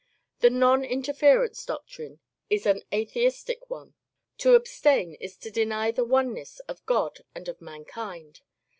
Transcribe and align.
The 0.39 0.49
non 0.49 0.83
interference 0.83 1.63
doctrine 1.63 2.21
is 2.49 2.65
an 2.65 2.81
atheistic 2.91 3.69
one. 3.69 3.93
To 4.39 4.55
abstain 4.55 5.13
is 5.13 5.37
to 5.37 5.51
deny 5.51 5.91
the 5.91 6.03
oneness 6.03 6.57
of 6.61 6.83
God 6.87 7.19
and 7.35 7.47
of 7.47 7.61
mankind. 7.61 8.41